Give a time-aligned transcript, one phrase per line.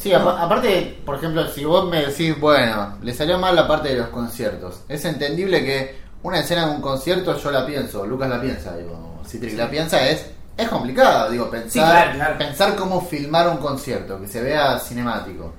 [0.00, 3.90] Sí, apa- aparte, por ejemplo, si vos me decís, bueno, le salió mal la parte
[3.90, 8.28] de los conciertos, es entendible que una escena de un concierto yo la pienso, Lucas
[8.28, 10.26] la piensa, digo, Citric la piensa, es
[10.56, 12.38] es complicado, digo, pensar, Sí, claro, claro.
[12.38, 15.54] pensar cómo filmar un concierto, que se vea cinemático.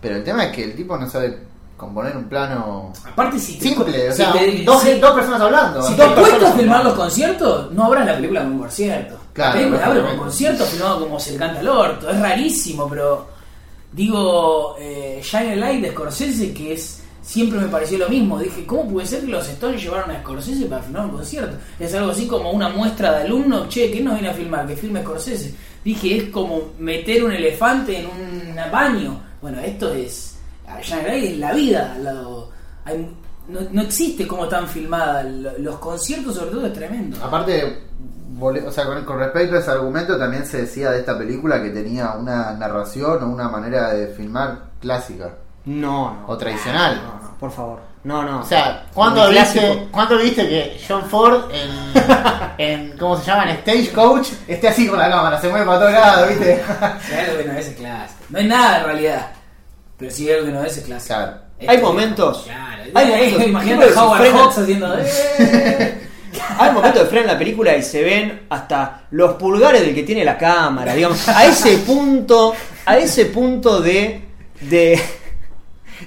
[0.00, 1.36] Pero el tema es que el tipo no sabe
[1.76, 5.40] componer un plano Aparte, si te- simple, o si sea, te- dos, si- dos personas
[5.40, 5.82] hablando.
[5.82, 9.18] Si te cuesta filmar los conciertos, no abras la película con un concierto.
[9.32, 12.08] Claro, la película abre un concierto filmado como se le canta al orto.
[12.10, 13.26] Es rarísimo, pero
[13.92, 18.38] digo, eh, Shine Light de Scorsese, que es siempre me pareció lo mismo.
[18.38, 21.56] Dije, ¿cómo puede ser que los Stones llevaron a Scorsese para filmar un concierto?
[21.78, 24.66] Es algo así como una muestra de alumnos, che, ¿qué nos viene a filmar?
[24.66, 25.54] Que filme Scorsese.
[25.84, 29.20] Dije, es como meter un elefante en un baño.
[29.40, 30.36] Bueno, esto es.
[30.82, 31.96] Shine a Light es la vida.
[32.84, 33.06] hay-
[33.48, 35.26] no, no existe cómo están filmadas.
[35.26, 37.16] Lo- Los conciertos, sobre todo, es tremendo.
[37.24, 37.80] Aparte,
[38.40, 41.70] o sea, con, con respecto a ese argumento, también se decía de esta película que
[41.70, 45.30] tenía una narración o una manera de filmar clásica
[45.64, 46.24] No, no.
[46.26, 47.00] o tradicional.
[47.04, 47.80] No, no, por favor.
[48.02, 48.40] No, no.
[48.40, 49.88] O sea, ¿cuándo Muy viste, clásico.
[49.90, 51.92] ¿cuándo viste que John Ford en,
[52.92, 53.50] en ¿cómo se llama?
[53.50, 56.62] En Stagecoach esté así con la cámara, se mueve para todos lados, ¿viste?
[57.06, 58.20] Si hay algo que no es, es clásico.
[58.30, 59.26] No hay nada en realidad.
[59.98, 61.14] Pero si hay algo que no es, es clásico.
[61.14, 61.32] Claro.
[61.68, 62.42] Hay momentos.
[62.44, 62.82] Claro.
[62.94, 63.42] Hay momentos.
[63.46, 64.94] Imagínate a Howard Hawks haciendo.
[64.98, 66.06] "Eh".
[66.58, 70.02] Hay momentos de freno en la película y se ven hasta los pulgares del que
[70.04, 72.54] tiene la cámara, digamos, a ese punto,
[72.86, 74.20] a ese punto de
[74.60, 75.00] de,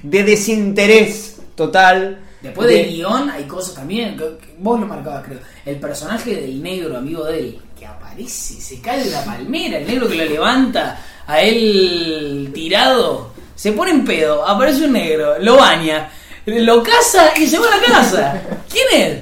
[0.02, 2.20] de desinterés total.
[2.42, 4.18] Después de- del guion hay cosas también.
[4.18, 5.40] que- que vos lo marcabas, creo.
[5.66, 9.78] El personaje del negro, amigo de él, que aparece, se cae de la palmera.
[9.80, 13.32] El negro que lo levanta a él tirado.
[13.56, 16.10] Se pone en pedo, aparece un negro, lo baña,
[16.46, 18.42] lo caza y se va a la casa.
[18.70, 19.18] ¿Quién es?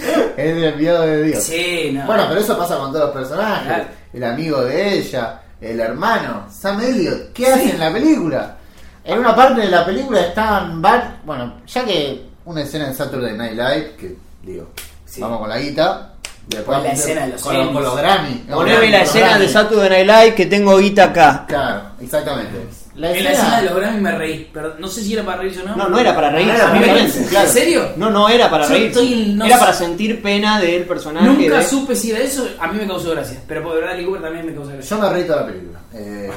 [0.36, 1.42] Es el enviado de Dios.
[1.42, 2.06] Sí, no.
[2.06, 3.66] Bueno, pero eso pasa con todos los personajes.
[3.66, 3.84] Claro.
[4.12, 7.32] El amigo de ella, el hermano, Sam Elliott.
[7.32, 8.56] ¿Qué hace en la película?
[9.04, 10.80] En una parte de la película están...
[11.24, 14.68] Bueno, ya que una escena en Saturday Night Live, que digo,
[15.04, 15.20] Sí.
[15.20, 16.12] vamos con la guita.
[16.46, 17.82] Después Con la escena de los con, con Emmys.
[17.82, 18.34] los Grammy.
[18.50, 19.46] Poneme la escena Grammy.
[19.46, 21.44] de Saturday Night Live que tengo guita acá.
[21.48, 22.58] Claro, exactamente.
[22.98, 25.38] La en la escena de los Grammy me reí, pero no sé si era para
[25.38, 25.76] reírse o no.
[25.76, 26.48] No, no era para reír.
[26.48, 27.00] No era para obviamente.
[27.00, 27.46] reírse, claro.
[27.46, 27.88] ¿En serio?
[27.96, 28.86] No, no era para Yo reír.
[28.88, 29.60] estoy- no era sé.
[29.60, 31.26] para sentir pena del personaje.
[31.26, 33.40] Nunca de- supe si era eso, a mí me causó gracia.
[33.46, 34.96] Pero por Bradley Cooper también me causó gracia.
[34.96, 35.78] Yo me reí toda la película.
[35.94, 36.30] Eh,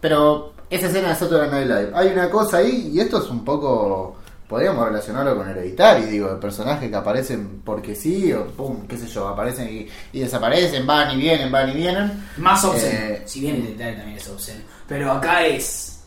[0.00, 3.44] pero esa escena de Saturday Night Live, hay una cosa ahí, y esto es un
[3.44, 4.16] poco.
[4.54, 9.08] Podríamos relacionarlo con Hereditary, digo, el personaje que aparecen porque sí, o pum, qué sé
[9.08, 12.24] yo, aparecen y, y desaparecen, van y vienen, van y vienen.
[12.36, 13.00] Más obsceno.
[13.00, 14.60] Eh, si bien el detalle también es obsceno.
[14.86, 15.98] Pero acá es.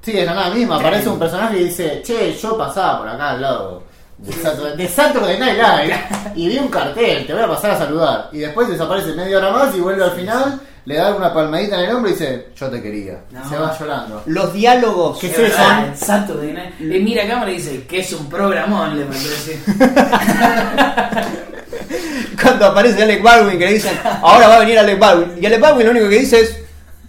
[0.00, 3.30] Sí, es la nada misma, aparece un personaje y dice, che, yo pasaba por acá
[3.30, 3.84] al lado
[4.18, 7.78] de Saturday, de Saturday Night Live y vi un cartel, te voy a pasar a
[7.78, 8.30] saludar.
[8.32, 11.88] Y después desaparece media hora más y vuelve al final, le da una palmadita en
[11.88, 13.20] el hombro y dice, yo te quería.
[13.30, 13.48] No.
[13.48, 14.22] Se va llorando.
[14.26, 15.62] Los diálogos ¿Qué es es eso?
[15.88, 16.34] Exacto.
[16.38, 16.70] de nada.
[16.80, 19.60] Le mira a cámara y dice que es un programón, le parece.
[22.42, 25.60] cuando aparece Alec Baldwin que le dicen ahora va a venir Alec Baldwin y Alec
[25.60, 26.56] Baldwin lo único que dice es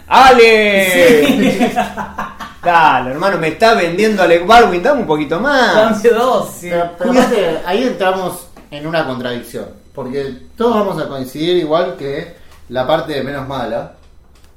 [0.08, 1.72] Ale
[2.64, 6.50] dale hermano me está vendiendo Alec Baldwin dame un poquito más Once dos.
[6.60, 6.70] sí.
[6.70, 9.66] Pero, pero aparte, ahí entramos en una contradicción.
[9.94, 12.36] Porque todos vamos a coincidir igual que
[12.70, 13.94] la parte menos mala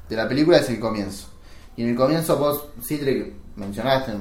[0.09, 1.29] de la película es el comienzo.
[1.77, 4.13] Y en el comienzo vos, Citre, mencionaste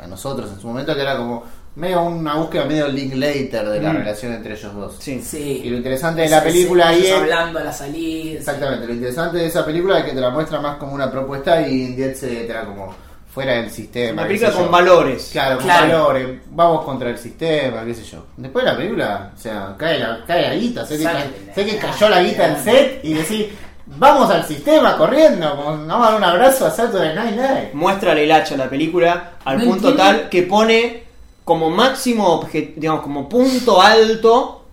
[0.00, 1.44] a nosotros en su momento que era como
[1.76, 3.96] medio una búsqueda medio Linklater de la Mm.
[3.96, 4.96] relación entre ellos dos.
[5.00, 5.20] sí.
[5.20, 5.62] Sí.
[5.64, 7.12] Y lo interesante de la Sí, película sí, ahí es...
[7.12, 8.38] hablando a la salida.
[8.38, 11.66] Exactamente, lo interesante de esa película es que te la muestra más como una propuesta
[11.66, 12.94] y Indiet se te la como
[13.34, 14.12] fuera del sistema.
[14.22, 14.70] una película con yo.
[14.70, 15.88] valores Claro, con Claro.
[15.88, 18.26] valores, vamos contra el sistema, qué sé yo.
[18.36, 21.66] Después de la película, o sea, cae la, cae la guita, sé que, ca- sé
[21.66, 23.46] que cayó la guita en set y decís,
[23.86, 27.70] vamos al sistema corriendo, como, vamos a dar un abrazo a Saturday Night Live.
[27.74, 30.02] muestra el hacha la película al No punto entiendo.
[30.20, 31.04] tal que pone
[31.44, 34.64] como máximo obje- digamos como punto alto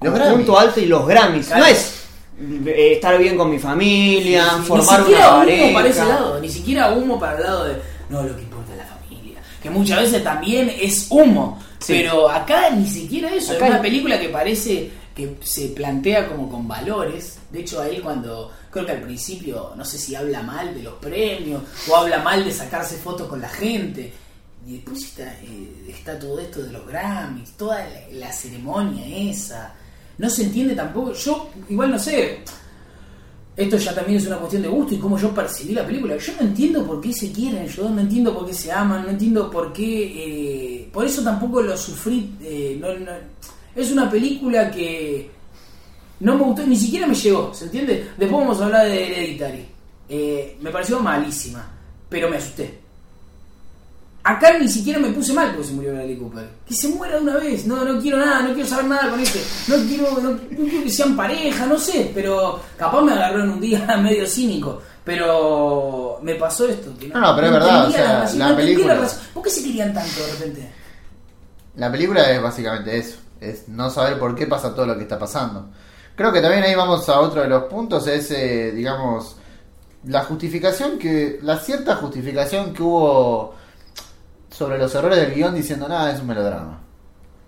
[0.00, 0.34] Los como Grammys.
[0.46, 1.62] punto alto y los Grammys Claro.
[1.62, 2.03] no es
[2.66, 4.66] estar bien con mi familia Sí, sí.
[4.66, 7.64] formar ni siquiera una humo pareja para ese lado, ni siquiera humo para el lado
[7.64, 7.76] de
[8.10, 9.40] no, lo que importa es la familia.
[9.62, 11.94] Que muchas veces también es humo, Sí.
[11.94, 13.52] pero acá ni siquiera eso.
[13.52, 17.38] Acá es una película que parece que se plantea como con valores.
[17.50, 20.82] De hecho, a él cuando, creo que al principio, no sé si habla mal de
[20.82, 24.12] los premios o habla mal de sacarse fotos con la gente.
[24.66, 29.74] Y después está, eh, está todo esto de los Grammys, toda la, la ceremonia esa.
[30.18, 31.12] No se entiende tampoco.
[31.12, 32.40] Yo, igual no sé,
[33.56, 36.16] esto ya también es una cuestión de gusto y cómo yo percibí la película.
[36.16, 39.10] Yo no entiendo por qué se quieren, yo no entiendo por qué se aman, no
[39.10, 40.82] entiendo por qué...
[40.82, 42.34] eh, por eso tampoco lo sufrí.
[42.42, 43.34] eh, no-
[43.74, 45.30] es una película que
[46.20, 48.08] no me gustó, ni siquiera me llegó, ¿se entiende?
[48.16, 49.64] Después vamos a hablar de Hereditary.
[50.08, 51.72] eh, me pareció malísima,
[52.08, 52.78] pero me asusté.
[54.26, 56.48] Acá ni siquiera me puse mal porque se murió Bradley Cooper.
[56.66, 57.66] Que se muera de una vez.
[57.66, 59.40] No, no quiero nada, no quiero saber nada con este.
[59.68, 62.10] No quiero, no, no quiero que sean pareja, no sé.
[62.14, 64.80] Pero capaz me agarró en un día medio cínico.
[65.04, 66.96] Pero me pasó esto.
[66.98, 69.08] que No, no, pero es verdad, o sea, razón, la película-.
[69.34, 70.72] ¿Por qué se querían tanto de repente?
[71.76, 75.18] La película es básicamente eso, es no saber por qué pasa todo lo que está
[75.18, 75.68] pasando.
[76.14, 79.36] Creo que también ahí vamos a otro de los puntos, es, eh, digamos,
[80.06, 83.54] la justificación que, la cierta justificación que hubo
[84.54, 86.80] sobre los errores del guion diciendo, nada, es un melodrama.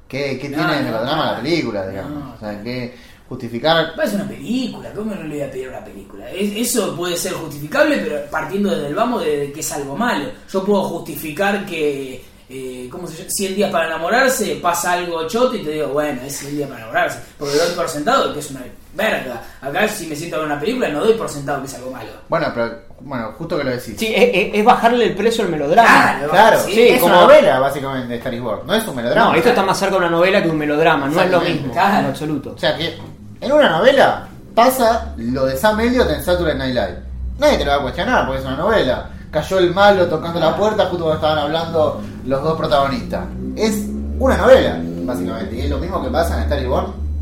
[0.09, 1.33] ¿Qué, qué No, tiene de no, melodrama no.
[1.33, 2.35] la película, digamos?
[2.37, 2.95] O sea, que
[3.29, 3.93] justificar...
[4.03, 6.31] Es una película, ¿cómo no le voy a pedir una película?
[6.31, 9.97] Es- eso puede ser justificable, pero partiendo desde el vamos de, de que es algo
[9.97, 10.31] malo.
[10.51, 13.31] Yo puedo justificar que, eh, ¿cómo se llama?
[13.31, 16.81] 100 días para enamorarse, pasa algo choto y te digo, bueno, es 100 días para
[16.83, 17.19] enamorarse.
[17.39, 18.63] Porque doy por sentado que es una
[18.95, 19.43] verga.
[19.61, 21.91] Acá si me siento a ver una película no doy por sentado que es algo
[21.91, 22.11] malo.
[22.29, 23.95] Bueno, pero, bueno, justo que lo decís.
[23.99, 26.19] Sí, es, bajarle el precio al melodrama.
[26.31, 29.31] Claro, sí, sí, es como- una novela básicamente de Star no es un melodrama.
[29.31, 31.73] No, esto está más cerca de una novela que un melodrama, no es lo mismo,
[31.73, 31.99] Claro.
[32.01, 32.53] en absoluto.
[32.55, 32.97] O sea que
[33.41, 36.99] en una novela pasa lo de Sam Elliott en Saturday Night Live.
[37.39, 39.11] Nadie te lo va a cuestionar porque es una novela.
[39.31, 43.25] Cayó el malo tocando la puerta justo cuando estaban hablando los dos protagonistas.
[43.57, 43.85] Es
[44.19, 45.57] una novela, básicamente.
[45.57, 46.61] Y es lo mismo que pasa en Star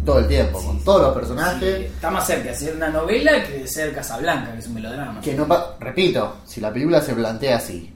[0.05, 1.77] todo el tiempo, con todos los personajes.
[1.79, 4.75] Sí, está más cerca de ser una novela que de ser Casablanca, que es un
[4.75, 5.21] melodrama.
[5.21, 7.91] Que no pa- repito, si la película se plantea así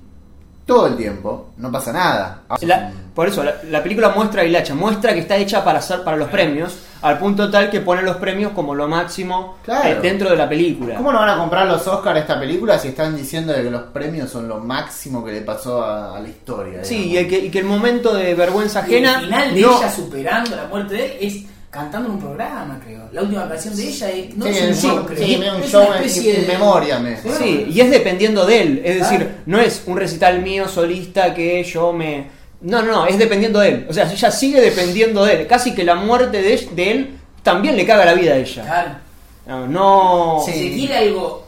[0.65, 2.43] todo el tiempo, no pasa nada.
[2.61, 6.03] La- por eso, la, la película muestra y hacha, muestra que está hecha para hacer
[6.05, 9.89] para los premios, al punto tal que pone los premios como lo máximo Claro.
[9.89, 10.95] eh, dentro de la película.
[10.97, 13.83] ¿Cómo no van a comprar los Oscars esta película si están diciendo de que los
[13.85, 16.85] premios son lo máximo que le pasó a, a la historia?
[16.85, 19.79] Sí, y, que, y que el momento de vergüenza Y el ajena final de no-
[19.79, 23.09] ella superando la muerte de él es cantando en un programa, creo.
[23.13, 25.19] La última canción de ella es, no Sí, es un sí, show, creo.
[25.27, 28.47] sí, un es show una en- especie en de memoria, me- Sí, y es dependiendo
[28.47, 28.83] de él.
[28.85, 32.31] Es decir, no es un recital mío solista que yo me.
[32.61, 33.87] No, no, no, es dependiendo de él.
[33.89, 35.47] O sea, ella sigue dependiendo de él.
[35.47, 38.63] Casi que la muerte de, de él también le caga la vida a ella.
[38.65, 38.91] Claro.
[39.47, 41.47] No, no- Si se quiere algo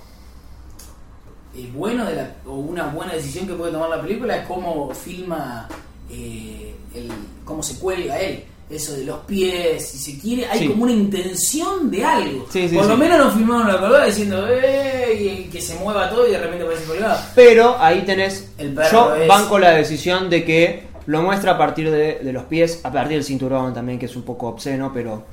[1.56, 4.90] eh, bueno de la, o una buena decisión que puede tomar la película es cómo
[4.94, 5.68] filma,
[6.10, 7.10] eh, el,
[7.44, 8.44] cómo se cuelga él.
[8.70, 10.68] Eso de los pies, si se quiere, hay Sí.
[10.68, 12.46] como una intención de algo.
[12.50, 15.44] Sí, sí, Por lo menos no filmaron la colgada diciendo, ¡eh!
[15.44, 17.20] Y que se mueva todo y de repente aparece colgado.
[17.34, 18.52] Pero ahí tenés.
[18.58, 22.44] El yo es- banco la decisión de que lo muestra a partir de, de los
[22.44, 25.24] pies, a partir del cinturón también, que es un poco obsceno, pero.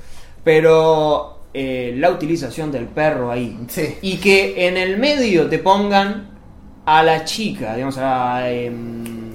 [0.42, 3.56] Pero eh, la utilización del perro ahí.
[4.02, 6.30] Y que en el medio te pongan
[6.86, 8.50] a la chica, digamos, a.
[8.50, 9.30] em,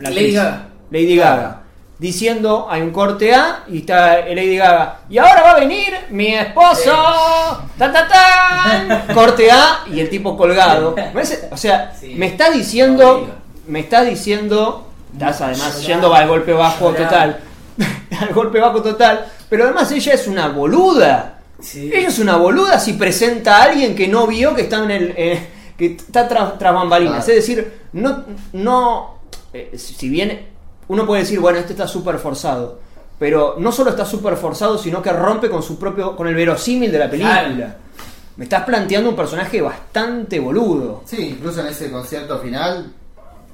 [0.00, 0.68] la Lady Gaga.
[0.90, 1.62] Lady Gaga.
[2.00, 5.00] Diciendo, hay un corte A y está Lady Gaga.
[5.10, 6.92] Y ahora va a venir mi esposo.
[7.76, 9.14] ¡Ta, ta, tan!
[9.14, 10.96] Corte A y el tipo colgado.
[11.50, 12.14] O sea, Sí.
[12.16, 13.28] me está diciendo.
[13.66, 14.88] Me está diciendo.
[15.12, 17.38] Estás además yendo al golpe bajo total.
[18.18, 19.26] al golpe bajo total.
[19.50, 21.40] Pero además ella es una boluda.
[21.60, 21.90] Sí.
[21.92, 25.14] Ella es una boluda si presenta a alguien que no vio que está en el.
[25.18, 27.28] eh, que está tras, tras bambalinas.
[27.28, 27.30] Ah.
[27.30, 28.24] Es decir, no.
[28.54, 29.18] no
[29.52, 30.48] eh, si bien
[30.90, 32.78] uno puede decir, bueno, este está súper forzado.
[33.18, 36.16] Pero no solo está súper forzado, sino que rompe con su propio.
[36.16, 37.44] con el verosímil de la película.
[37.54, 37.72] Claro.
[38.36, 41.02] Me estás planteando un personaje bastante boludo.
[41.04, 42.92] Sí, incluso en ese concierto final,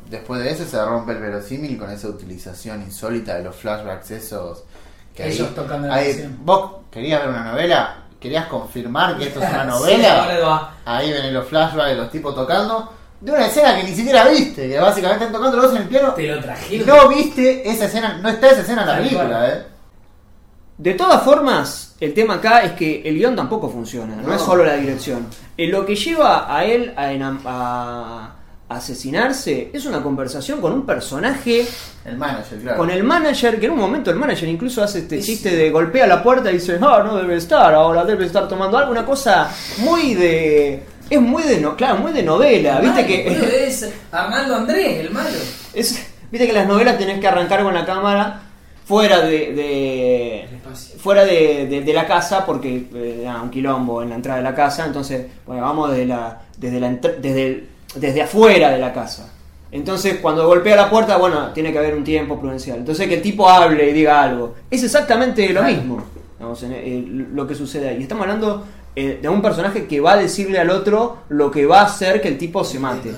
[0.08, 4.62] después de eso se rompe el verosímil con esa utilización insólita de los flashbacks esos.
[5.14, 6.36] Que Ellos ahí- tocando la ahí-.
[6.44, 7.96] ¿Vos querías ver una novela?
[8.20, 10.70] ¿Querías confirmar que esto es una novela?
[10.84, 12.92] Ahí ven los flashbacks de los tipos tocando.
[13.20, 15.88] De una escena que ni siquiera viste, que básicamente están tocando los dos en el
[15.88, 16.12] piano.
[16.12, 16.86] Te lo trajeron.
[16.86, 19.50] no viste esa escena, no está esa escena en la Tal película, cual.
[19.50, 19.62] eh.
[20.78, 24.34] De todas formas, el tema acá es que el guion tampoco funciona, no, No.
[24.34, 25.26] es solo la dirección.
[25.56, 28.32] Eh, lo que lleva a él a,
[28.68, 31.64] asesinarse es una conversación con un personaje,
[32.04, 32.76] El manager, claro.
[32.78, 35.70] con el manager, que en un momento el manager incluso hace este Es- chiste de
[35.70, 39.06] golpea la puerta y dice, no, no debe estar, ahora debe estar tomando algo, una
[39.06, 40.82] cosa muy de...
[41.08, 43.28] Es muy de, no, claro, muy de novela, viste que...
[43.68, 45.28] es Arnaldo Andrés, el malo.
[45.74, 48.40] Es, Viste que las novelas tenés que arrancar con la cámara
[48.84, 50.48] fuera de,
[50.98, 54.44] fuera de, de- de la casa porque eh, era un quilombo en la entrada de
[54.44, 58.92] la casa entonces bueno vamos desde la desde la desde el- desde afuera de la
[58.92, 59.32] casa.
[59.70, 62.78] Entonces cuando golpea la puerta bueno tiene que haber un tiempo prudencial.
[62.78, 64.54] Entonces que el tipo hable y diga algo.
[64.70, 66.04] Es exactamente lo mismo
[66.38, 68.02] digamos, en- eh, lo que sucede ahí.
[68.02, 68.64] Estamos hablando
[68.96, 72.22] eh, de un personaje que va a decirle al otro lo que va a hacer
[72.22, 73.12] que el tipo se mate.